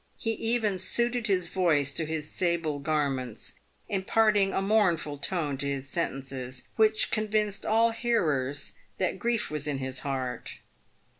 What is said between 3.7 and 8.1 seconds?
imparting a mournful tone to his sentences, which convinced all